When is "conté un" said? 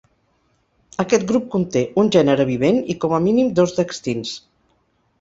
1.57-2.11